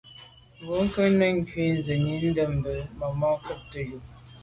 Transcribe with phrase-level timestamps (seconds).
[0.65, 4.03] Bwɔ́ŋkə́’ nɛ̀n cɔ́sì ndʉ sɛ́ɛ̀nî ndɛ́mbə̄ júp màmá cúptə́ úp.